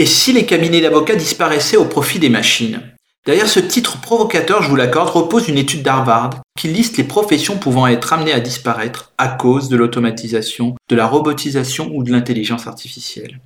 [0.00, 2.80] Et si les cabinets d'avocats disparaissaient au profit des machines?
[3.26, 7.58] Derrière ce titre provocateur, je vous l'accorde, repose une étude d'Harvard qui liste les professions
[7.58, 12.66] pouvant être amenées à disparaître à cause de l'automatisation, de la robotisation ou de l'intelligence
[12.66, 13.40] artificielle.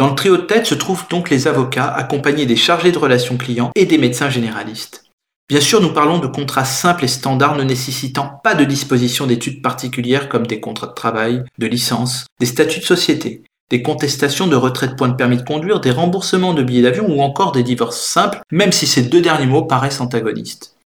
[0.00, 3.36] Dans le trio de tête se trouvent donc les avocats accompagnés des chargés de relations
[3.36, 5.04] clients et des médecins généralistes.
[5.48, 9.62] Bien sûr, nous parlons de contrats simples et standards ne nécessitant pas de disposition d'études
[9.62, 14.56] particulières comme des contrats de travail, de licence, des statuts de société, des contestations de
[14.56, 17.62] retrait de points de permis de conduire, des remboursements de billets d'avion ou encore des
[17.62, 20.76] divorces simples, même si ces deux derniers mots paraissent antagonistes.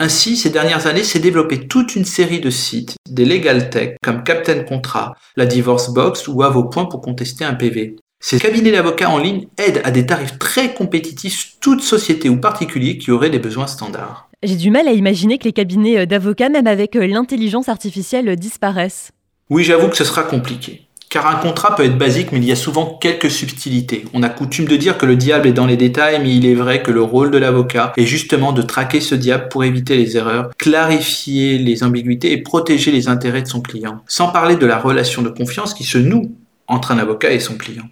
[0.00, 4.24] Ainsi, ces dernières années s'est développée toute une série de sites, des legal tech comme
[4.24, 7.96] Captain Contrat, la Divorce Box ou à vos points pour contester un PV.
[8.18, 12.98] Ces cabinets d'avocats en ligne aident à des tarifs très compétitifs toute société ou particulier
[12.98, 14.28] qui aurait des besoins standards.
[14.42, 19.12] J'ai du mal à imaginer que les cabinets d'avocats, même avec l'intelligence artificielle, disparaissent.
[19.50, 20.88] Oui, j'avoue que ce sera compliqué.
[21.12, 24.06] Car un contrat peut être basique, mais il y a souvent quelques subtilités.
[24.14, 26.54] On a coutume de dire que le diable est dans les détails, mais il est
[26.54, 30.16] vrai que le rôle de l'avocat est justement de traquer ce diable pour éviter les
[30.16, 34.02] erreurs, clarifier les ambiguïtés et protéger les intérêts de son client.
[34.06, 36.34] Sans parler de la relation de confiance qui se noue
[36.66, 37.84] entre un avocat et son client.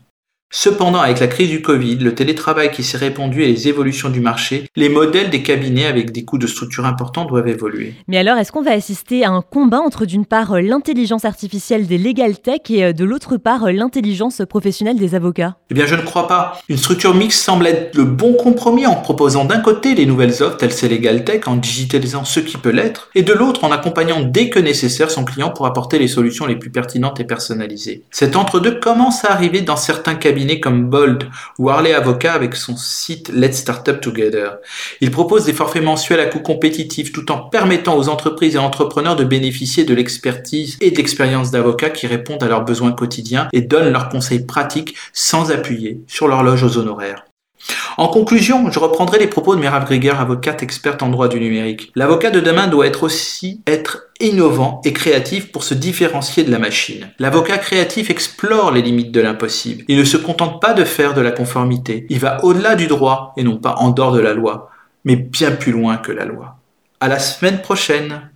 [0.53, 4.19] Cependant, avec la crise du Covid, le télétravail qui s'est répandu et les évolutions du
[4.19, 7.95] marché, les modèles des cabinets avec des coûts de structure importants doivent évoluer.
[8.09, 11.99] Mais alors, est-ce qu'on va assister à un combat entre d'une part l'intelligence artificielle des
[11.99, 15.57] legal tech et euh, de l'autre part l'intelligence professionnelle des avocats?
[15.71, 16.61] Eh bien, je ne crois pas.
[16.69, 20.57] Une structure mixte semble être le bon compromis en proposant d'un côté les nouvelles offres
[20.57, 24.21] telles ces legal tech en digitalisant ce qui peut l'être, et de l'autre en accompagnant
[24.21, 28.03] dès que nécessaire son client pour apporter les solutions les plus pertinentes et personnalisées.
[28.11, 32.77] Cet entre-deux commence à arriver dans certains cabinets comme Bold ou Harley Avocat avec son
[32.77, 34.59] site Let's Startup Together.
[35.01, 39.17] Il propose des forfaits mensuels à coût compétitif tout en permettant aux entreprises et entrepreneurs
[39.17, 43.61] de bénéficier de l'expertise et de l'expérience d'avocats qui répondent à leurs besoins quotidiens et
[43.61, 47.30] donnent leurs conseils pratiques sans appuyer sur l'horloge aux honoraires.
[47.97, 51.93] En conclusion, je reprendrai les propos de Merav Grieger, avocate experte en droit du numérique.
[51.95, 56.59] L'avocat de demain doit être aussi être innovant et créatif pour se différencier de la
[56.59, 57.11] machine.
[57.19, 59.85] L'avocat créatif explore les limites de l'impossible.
[59.89, 62.07] Il ne se contente pas de faire de la conformité.
[62.11, 64.71] Il va au-delà du droit et non pas en dehors de la loi,
[65.05, 66.57] mais bien plus loin que la loi.
[67.01, 68.23] À la semaine prochaine!